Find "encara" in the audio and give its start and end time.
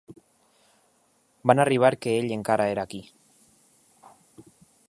2.39-2.69